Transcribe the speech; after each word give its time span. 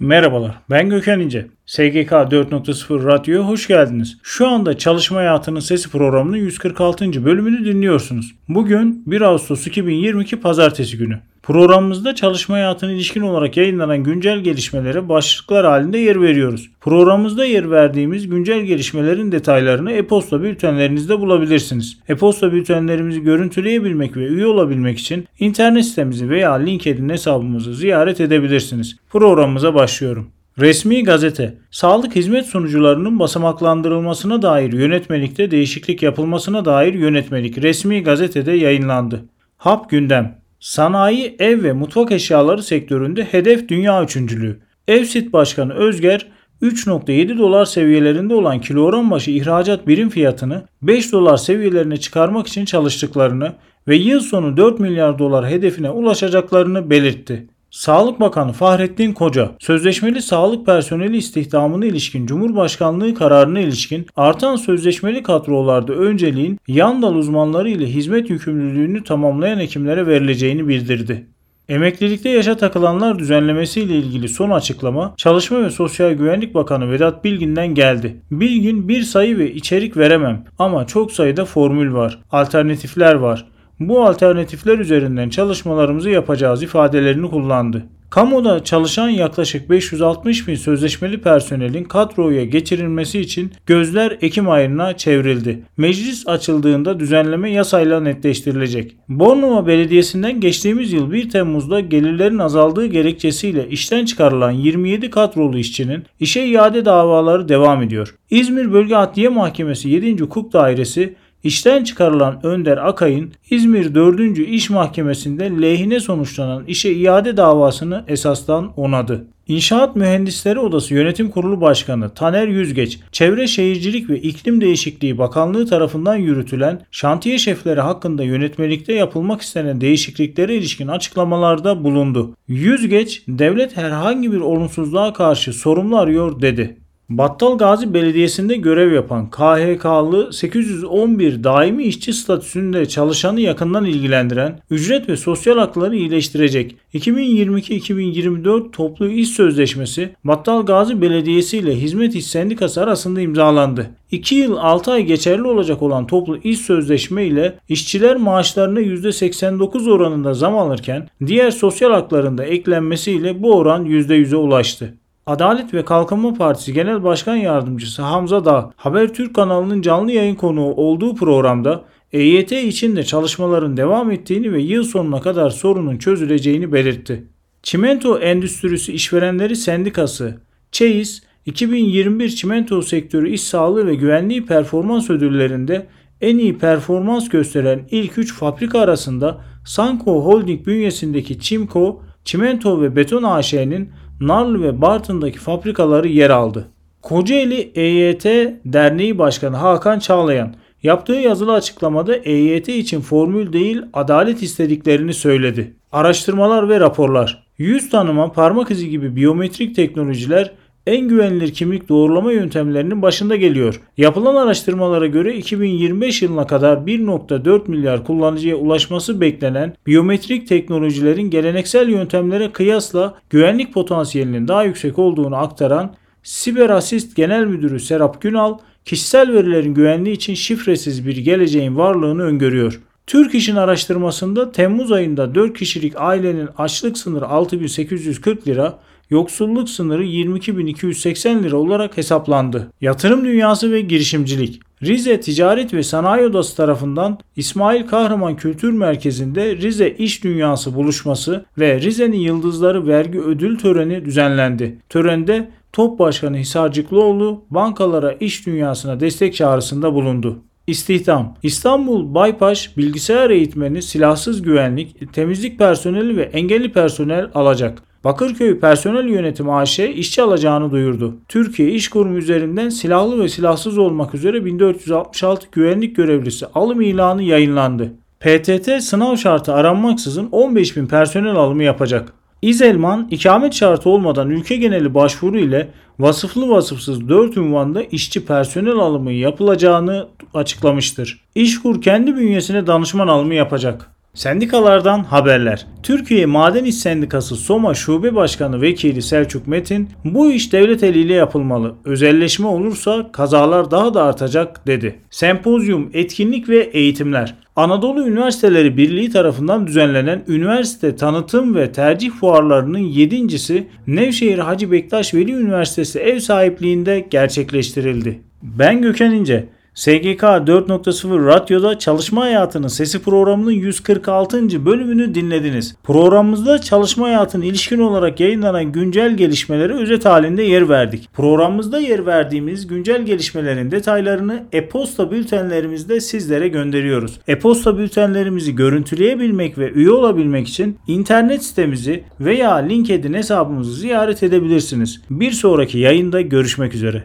Merhabalar, 0.00 0.54
ben 0.70 0.90
Gökhan 0.90 1.20
İnce. 1.20 1.46
SGK 1.66 2.10
4.0 2.12 3.04
Radyo'ya 3.04 3.48
hoş 3.48 3.66
geldiniz. 3.66 4.18
Şu 4.22 4.48
anda 4.48 4.78
Çalışma 4.78 5.18
Hayatının 5.18 5.60
Sesi 5.60 5.90
programının 5.90 6.36
146. 6.36 7.24
bölümünü 7.24 7.64
dinliyorsunuz. 7.64 8.34
Bugün 8.48 9.02
1 9.06 9.20
Ağustos 9.20 9.66
2022 9.66 10.40
Pazartesi 10.40 10.98
günü. 10.98 11.20
Programımızda 11.42 12.14
çalışma 12.14 12.54
hayatına 12.54 12.92
ilişkin 12.92 13.20
olarak 13.20 13.56
yayınlanan 13.56 14.04
güncel 14.04 14.40
gelişmelere 14.40 15.08
başlıklar 15.08 15.66
halinde 15.66 15.98
yer 15.98 16.20
veriyoruz. 16.20 16.70
Programımızda 16.80 17.44
yer 17.44 17.70
verdiğimiz 17.70 18.28
güncel 18.28 18.60
gelişmelerin 18.60 19.32
detaylarını 19.32 19.92
e-posta 19.92 20.42
bültenlerinizde 20.42 21.20
bulabilirsiniz. 21.20 21.98
E-posta 22.08 22.52
bültenlerimizi 22.52 23.22
görüntüleyebilmek 23.22 24.16
ve 24.16 24.26
üye 24.26 24.46
olabilmek 24.46 24.98
için 24.98 25.26
internet 25.38 25.84
sitemizi 25.84 26.30
veya 26.30 26.52
LinkedIn 26.52 27.08
hesabımızı 27.08 27.74
ziyaret 27.74 28.20
edebilirsiniz. 28.20 28.96
Programımıza 29.10 29.74
başlıyorum. 29.74 30.30
Resmi 30.58 31.04
gazete, 31.04 31.54
sağlık 31.70 32.16
hizmet 32.16 32.46
sunucularının 32.46 33.18
basamaklandırılmasına 33.18 34.42
dair 34.42 34.72
yönetmelikte 34.72 35.50
değişiklik 35.50 36.02
yapılmasına 36.02 36.64
dair 36.64 36.94
yönetmelik 36.94 37.58
resmi 37.58 38.02
gazetede 38.02 38.52
yayınlandı. 38.52 39.24
Hap 39.58 39.90
gündem, 39.90 40.39
Sanayi, 40.60 41.36
ev 41.38 41.62
ve 41.62 41.72
mutfak 41.72 42.12
eşyaları 42.12 42.62
sektöründe 42.62 43.24
hedef 43.24 43.68
dünya 43.68 44.04
üçüncülüğü. 44.04 44.60
Evsit 44.88 45.32
Başkanı 45.32 45.74
Özger 45.74 46.26
3.7 46.62 47.38
dolar 47.38 47.64
seviyelerinde 47.64 48.34
olan 48.34 48.60
kilogram 48.60 49.10
başı 49.10 49.30
ihracat 49.30 49.86
birim 49.86 50.08
fiyatını 50.08 50.62
5 50.82 51.12
dolar 51.12 51.36
seviyelerine 51.36 51.96
çıkarmak 51.96 52.46
için 52.46 52.64
çalıştıklarını 52.64 53.52
ve 53.88 53.96
yıl 53.96 54.20
sonu 54.20 54.56
4 54.56 54.80
milyar 54.80 55.18
dolar 55.18 55.48
hedefine 55.48 55.90
ulaşacaklarını 55.90 56.90
belirtti. 56.90 57.46
Sağlık 57.70 58.20
Bakanı 58.20 58.52
Fahrettin 58.52 59.12
Koca, 59.12 59.52
sözleşmeli 59.58 60.22
sağlık 60.22 60.66
personeli 60.66 61.16
istihdamına 61.16 61.86
ilişkin 61.86 62.26
Cumhurbaşkanlığı 62.26 63.14
kararına 63.14 63.60
ilişkin 63.60 64.06
artan 64.16 64.56
sözleşmeli 64.56 65.22
kadrolarda 65.22 65.92
önceliğin 65.92 66.58
yan 66.68 67.02
dal 67.02 67.14
uzmanları 67.14 67.70
ile 67.70 67.86
hizmet 67.86 68.30
yükümlülüğünü 68.30 69.04
tamamlayan 69.04 69.58
hekimlere 69.58 70.06
verileceğini 70.06 70.68
bildirdi. 70.68 71.26
Emeklilikte 71.68 72.28
yaşa 72.28 72.56
takılanlar 72.56 73.18
düzenlemesi 73.18 73.80
ile 73.80 73.96
ilgili 73.96 74.28
son 74.28 74.50
açıklama 74.50 75.14
Çalışma 75.16 75.62
ve 75.62 75.70
Sosyal 75.70 76.12
Güvenlik 76.12 76.54
Bakanı 76.54 76.90
Vedat 76.90 77.24
Bilgin'den 77.24 77.74
geldi. 77.74 78.16
Bilgin 78.30 78.88
bir 78.88 79.02
sayı 79.02 79.38
ve 79.38 79.54
içerik 79.54 79.96
veremem 79.96 80.44
ama 80.58 80.86
çok 80.86 81.12
sayıda 81.12 81.44
formül 81.44 81.92
var, 81.92 82.18
alternatifler 82.30 83.14
var. 83.14 83.46
Bu 83.80 84.04
alternatifler 84.06 84.78
üzerinden 84.78 85.28
çalışmalarımızı 85.28 86.10
yapacağız 86.10 86.62
ifadelerini 86.62 87.30
kullandı. 87.30 87.86
Kamuda 88.10 88.64
çalışan 88.64 89.08
yaklaşık 89.08 89.70
560 89.70 90.48
bin 90.48 90.54
sözleşmeli 90.54 91.20
personelin 91.20 91.84
kadroya 91.84 92.44
geçirilmesi 92.44 93.20
için 93.20 93.52
gözler 93.66 94.18
Ekim 94.20 94.50
ayına 94.50 94.96
çevrildi. 94.96 95.62
Meclis 95.76 96.28
açıldığında 96.28 97.00
düzenleme 97.00 97.50
yasayla 97.50 98.00
netleştirilecek. 98.00 98.96
Bornova 99.08 99.66
Belediyesi'nden 99.66 100.40
geçtiğimiz 100.40 100.92
yıl 100.92 101.12
1 101.12 101.30
Temmuz'da 101.30 101.80
gelirlerin 101.80 102.38
azaldığı 102.38 102.86
gerekçesiyle 102.86 103.68
işten 103.68 104.04
çıkarılan 104.04 104.50
27 104.50 105.10
kadrolu 105.10 105.58
işçinin 105.58 106.04
işe 106.20 106.46
iade 106.46 106.84
davaları 106.84 107.48
devam 107.48 107.82
ediyor. 107.82 108.14
İzmir 108.30 108.72
Bölge 108.72 108.96
Adliye 108.96 109.28
Mahkemesi 109.28 109.88
7. 109.88 110.20
Hukuk 110.20 110.52
Dairesi 110.52 111.14
İşten 111.44 111.84
çıkarılan 111.84 112.40
Önder 112.42 112.78
Akay'ın 112.78 113.32
İzmir 113.50 113.94
4. 113.94 114.38
İş 114.38 114.70
Mahkemesi'nde 114.70 115.62
lehine 115.62 116.00
sonuçlanan 116.00 116.64
işe 116.66 116.92
iade 116.92 117.36
davasını 117.36 118.04
esastan 118.08 118.72
onadı. 118.76 119.26
İnşaat 119.48 119.96
Mühendisleri 119.96 120.58
Odası 120.58 120.94
Yönetim 120.94 121.30
Kurulu 121.30 121.60
Başkanı 121.60 122.14
Taner 122.14 122.48
Yüzgeç, 122.48 122.98
Çevre 123.12 123.46
Şehircilik 123.46 124.10
ve 124.10 124.20
İklim 124.20 124.60
Değişikliği 124.60 125.18
Bakanlığı 125.18 125.66
tarafından 125.66 126.16
yürütülen 126.16 126.80
şantiye 126.90 127.38
şefleri 127.38 127.80
hakkında 127.80 128.22
yönetmelikte 128.22 128.92
yapılmak 128.92 129.40
istenen 129.40 129.80
değişikliklere 129.80 130.54
ilişkin 130.54 130.88
açıklamalarda 130.88 131.84
bulundu. 131.84 132.36
Yüzgeç, 132.48 133.22
devlet 133.28 133.76
herhangi 133.76 134.32
bir 134.32 134.40
olumsuzluğa 134.40 135.12
karşı 135.12 135.52
sorumlu 135.52 135.98
arıyor 135.98 136.42
dedi. 136.42 136.76
Battal 137.10 137.58
Gazi 137.58 137.94
Belediyesi'nde 137.94 138.56
görev 138.56 138.92
yapan 138.92 139.30
KHK'lı 139.30 140.32
811 140.32 141.44
daimi 141.44 141.84
işçi 141.84 142.12
statüsünde 142.12 142.86
çalışanı 142.86 143.40
yakından 143.40 143.84
ilgilendiren 143.84 144.60
ücret 144.70 145.08
ve 145.08 145.16
sosyal 145.16 145.58
hakları 145.58 145.96
iyileştirecek 145.96 146.76
2022-2024 146.94 148.70
toplu 148.70 149.08
iş 149.08 149.28
sözleşmesi 149.28 150.10
Battal 150.24 150.66
Gazi 150.66 151.02
Belediyesi 151.02 151.58
ile 151.58 151.80
Hizmet 151.80 152.14
İş 152.14 152.26
Sendikası 152.26 152.82
arasında 152.82 153.20
imzalandı. 153.20 153.90
2 154.10 154.34
yıl 154.34 154.56
6 154.56 154.92
ay 154.92 155.04
geçerli 155.04 155.42
olacak 155.42 155.82
olan 155.82 156.06
toplu 156.06 156.38
iş 156.44 156.58
sözleşme 156.58 157.26
ile 157.26 157.58
işçiler 157.68 158.16
maaşlarına 158.16 158.80
%89 158.80 159.90
oranında 159.90 160.34
zam 160.34 160.56
alırken 160.56 161.08
diğer 161.26 161.50
sosyal 161.50 161.90
haklarında 161.90 162.44
eklenmesiyle 162.44 163.42
bu 163.42 163.56
oran 163.56 163.86
%100'e 163.86 164.36
ulaştı. 164.36 164.99
Adalet 165.30 165.74
ve 165.74 165.84
Kalkınma 165.84 166.34
Partisi 166.34 166.72
Genel 166.72 167.04
Başkan 167.04 167.36
Yardımcısı 167.36 168.02
Hamza 168.02 168.44
Dağ, 168.44 168.72
Habertürk 168.76 169.34
kanalının 169.34 169.82
canlı 169.82 170.12
yayın 170.12 170.34
konuğu 170.34 170.74
olduğu 170.74 171.14
programda 171.14 171.84
EYT 172.12 172.52
için 172.52 172.96
de 172.96 173.04
çalışmaların 173.04 173.76
devam 173.76 174.10
ettiğini 174.10 174.52
ve 174.52 174.60
yıl 174.62 174.84
sonuna 174.84 175.20
kadar 175.20 175.50
sorunun 175.50 175.98
çözüleceğini 175.98 176.72
belirtti. 176.72 177.24
Çimento 177.62 178.18
Endüstrisi 178.18 178.92
İşverenleri 178.92 179.56
Sendikası, 179.56 180.40
ÇEİS, 180.72 181.22
2021 181.46 182.28
çimento 182.28 182.82
sektörü 182.82 183.30
iş 183.30 183.42
sağlığı 183.42 183.86
ve 183.86 183.94
güvenliği 183.94 184.46
performans 184.46 185.10
ödüllerinde 185.10 185.86
en 186.20 186.38
iyi 186.38 186.58
performans 186.58 187.28
gösteren 187.28 187.88
ilk 187.90 188.18
3 188.18 188.34
fabrika 188.34 188.80
arasında 188.80 189.44
Sanko 189.66 190.24
Holding 190.24 190.66
bünyesindeki 190.66 191.40
Çimko, 191.40 192.02
Çimento 192.24 192.82
ve 192.82 192.96
Beton 192.96 193.22
AŞ'nin 193.22 193.90
Narlı 194.20 194.62
ve 194.62 194.80
Bartın'daki 194.80 195.38
fabrikaları 195.38 196.08
yer 196.08 196.30
aldı. 196.30 196.68
Kocaeli 197.02 197.70
EYT 197.74 198.24
Derneği 198.64 199.18
Başkanı 199.18 199.56
Hakan 199.56 199.98
Çağlayan 199.98 200.54
yaptığı 200.82 201.12
yazılı 201.12 201.52
açıklamada 201.52 202.16
EYT 202.16 202.68
için 202.68 203.00
formül 203.00 203.52
değil 203.52 203.82
adalet 203.92 204.42
istediklerini 204.42 205.14
söyledi. 205.14 205.74
Araştırmalar 205.92 206.68
ve 206.68 206.80
raporlar 206.80 207.50
Yüz 207.58 207.90
tanıma, 207.90 208.32
parmak 208.32 208.70
izi 208.70 208.90
gibi 208.90 209.16
biyometrik 209.16 209.76
teknolojiler 209.76 210.52
en 210.86 211.08
güvenilir 211.08 211.52
kimlik 211.52 211.88
doğrulama 211.88 212.32
yöntemlerinin 212.32 213.02
başında 213.02 213.36
geliyor. 213.36 213.80
Yapılan 213.96 214.34
araştırmalara 214.34 215.06
göre 215.06 215.36
2025 215.36 216.22
yılına 216.22 216.46
kadar 216.46 216.76
1.4 216.76 217.70
milyar 217.70 218.04
kullanıcıya 218.04 218.56
ulaşması 218.56 219.20
beklenen 219.20 219.74
biyometrik 219.86 220.48
teknolojilerin 220.48 221.30
geleneksel 221.30 221.88
yöntemlere 221.88 222.52
kıyasla 222.52 223.14
güvenlik 223.30 223.74
potansiyelinin 223.74 224.48
daha 224.48 224.64
yüksek 224.64 224.98
olduğunu 224.98 225.36
aktaran 225.36 225.94
Siber 226.22 226.70
Asist 226.70 227.16
Genel 227.16 227.44
Müdürü 227.44 227.80
Serap 227.80 228.22
Günal, 228.22 228.58
kişisel 228.84 229.32
verilerin 229.32 229.74
güvenliği 229.74 230.16
için 230.16 230.34
şifresiz 230.34 231.06
bir 231.06 231.16
geleceğin 231.16 231.76
varlığını 231.76 232.22
öngörüyor. 232.22 232.80
Türk 233.06 233.34
İş'in 233.34 233.56
araştırmasında 233.56 234.52
Temmuz 234.52 234.92
ayında 234.92 235.34
4 235.34 235.58
kişilik 235.58 235.92
ailenin 235.96 236.48
açlık 236.58 236.98
sınırı 236.98 237.26
6840 237.26 238.48
lira, 238.48 238.78
yoksulluk 239.10 239.68
sınırı 239.70 240.04
22.280 240.04 241.42
lira 241.42 241.56
olarak 241.56 241.96
hesaplandı. 241.96 242.72
Yatırım 242.80 243.24
dünyası 243.24 243.72
ve 243.72 243.80
girişimcilik 243.80 244.60
Rize 244.82 245.20
Ticaret 245.20 245.74
ve 245.74 245.82
Sanayi 245.82 246.26
Odası 246.26 246.56
tarafından 246.56 247.18
İsmail 247.36 247.86
Kahraman 247.86 248.36
Kültür 248.36 248.72
Merkezi'nde 248.72 249.56
Rize 249.56 249.90
İş 249.90 250.24
Dünyası 250.24 250.74
buluşması 250.74 251.44
ve 251.58 251.80
Rize'nin 251.80 252.16
Yıldızları 252.16 252.86
vergi 252.86 253.20
ödül 253.20 253.58
töreni 253.58 254.04
düzenlendi. 254.04 254.78
Törende 254.88 255.50
Top 255.72 255.98
Başkanı 255.98 256.36
Hisarcıklıoğlu 256.36 257.44
bankalara 257.50 258.12
iş 258.12 258.46
dünyasına 258.46 259.00
destek 259.00 259.34
çağrısında 259.34 259.94
bulundu. 259.94 260.38
İstihdam 260.66 261.36
İstanbul 261.42 262.14
Baypaş 262.14 262.76
bilgisayar 262.76 263.30
eğitmeni 263.30 263.82
silahsız 263.82 264.42
güvenlik, 264.42 265.12
temizlik 265.12 265.58
personeli 265.58 266.16
ve 266.16 266.22
engelli 266.22 266.72
personel 266.72 267.30
alacak. 267.34 267.82
Bakırköy 268.04 268.60
Personel 268.60 269.08
Yönetimi 269.08 269.52
AŞ 269.52 269.78
işçi 269.78 270.22
alacağını 270.22 270.70
duyurdu. 270.70 271.16
Türkiye 271.28 271.70
İş 271.70 271.88
Kurumu 271.88 272.16
üzerinden 272.16 272.68
silahlı 272.68 273.22
ve 273.22 273.28
silahsız 273.28 273.78
olmak 273.78 274.14
üzere 274.14 274.44
1466 274.44 275.46
güvenlik 275.52 275.96
görevlisi 275.96 276.46
alım 276.54 276.80
ilanı 276.80 277.22
yayınlandı. 277.22 277.92
PTT 278.20 278.82
sınav 278.82 279.16
şartı 279.16 279.54
aranmaksızın 279.54 280.28
15 280.32 280.76
bin 280.76 280.86
personel 280.86 281.36
alımı 281.36 281.62
yapacak. 281.62 282.12
İzelman 282.42 283.08
ikamet 283.10 283.54
şartı 283.54 283.90
olmadan 283.90 284.30
ülke 284.30 284.56
geneli 284.56 284.94
başvuru 284.94 285.38
ile 285.38 285.70
vasıflı 285.98 286.48
vasıfsız 286.48 287.08
4 287.08 287.36
ünvanda 287.36 287.82
işçi 287.82 288.26
personel 288.26 288.76
alımı 288.76 289.12
yapılacağını 289.12 290.08
açıklamıştır. 290.34 291.20
İşkur 291.34 291.82
kendi 291.82 292.16
bünyesine 292.16 292.66
danışman 292.66 293.08
alımı 293.08 293.34
yapacak. 293.34 293.90
Sendikalardan 294.14 295.04
haberler. 295.04 295.66
Türkiye 295.82 296.26
Maden 296.26 296.64
İş 296.64 296.74
Sendikası 296.74 297.36
Soma 297.36 297.74
Şube 297.74 298.14
Başkanı 298.14 298.60
Vekili 298.60 299.02
Selçuk 299.02 299.46
Metin, 299.46 299.88
bu 300.04 300.32
iş 300.32 300.52
devlet 300.52 300.82
eliyle 300.82 301.14
yapılmalı. 301.14 301.74
Özelleşme 301.84 302.46
olursa 302.46 303.12
kazalar 303.12 303.70
daha 303.70 303.94
da 303.94 304.04
artacak 304.04 304.66
dedi. 304.66 304.98
Sempozyum, 305.10 305.90
etkinlik 305.94 306.48
ve 306.48 306.58
eğitimler. 306.58 307.34
Anadolu 307.56 308.08
Üniversiteleri 308.08 308.76
Birliği 308.76 309.10
tarafından 309.10 309.66
düzenlenen 309.66 310.24
üniversite 310.28 310.96
tanıtım 310.96 311.54
ve 311.54 311.72
tercih 311.72 312.10
fuarlarının 312.10 312.78
yedincisi 312.78 313.68
Nevşehir 313.86 314.38
Hacı 314.38 314.72
Bektaş 314.72 315.14
Veli 315.14 315.32
Üniversitesi 315.32 315.98
ev 315.98 316.18
sahipliğinde 316.18 317.06
gerçekleştirildi. 317.10 318.20
Ben 318.42 318.82
Gökhan 318.82 319.14
İnce. 319.14 319.48
SGK 319.74 320.22
4.0 320.22 321.26
Radyo'da 321.26 321.78
Çalışma 321.78 322.22
Hayatının 322.22 322.68
Sesi 322.68 323.02
programının 323.02 323.50
146. 323.50 324.66
bölümünü 324.66 325.14
dinlediniz. 325.14 325.76
Programımızda 325.84 326.58
çalışma 326.58 327.06
hayatına 327.06 327.44
ilişkin 327.44 327.78
olarak 327.78 328.20
yayınlanan 328.20 328.72
güncel 328.72 329.16
gelişmelere 329.16 329.72
özet 329.72 330.04
halinde 330.04 330.42
yer 330.42 330.68
verdik. 330.68 331.08
Programımızda 331.12 331.80
yer 331.80 332.06
verdiğimiz 332.06 332.66
güncel 332.66 333.02
gelişmelerin 333.02 333.70
detaylarını 333.70 334.42
e-posta 334.52 335.10
bültenlerimizde 335.10 336.00
sizlere 336.00 336.48
gönderiyoruz. 336.48 337.20
E-posta 337.28 337.78
bültenlerimizi 337.78 338.54
görüntüleyebilmek 338.54 339.58
ve 339.58 339.70
üye 339.72 339.90
olabilmek 339.90 340.48
için 340.48 340.78
internet 340.86 341.44
sitemizi 341.44 342.04
veya 342.20 342.54
LinkedIn 342.54 343.14
hesabımızı 343.14 343.80
ziyaret 343.80 344.22
edebilirsiniz. 344.22 345.00
Bir 345.10 345.32
sonraki 345.32 345.78
yayında 345.78 346.20
görüşmek 346.20 346.74
üzere. 346.74 347.04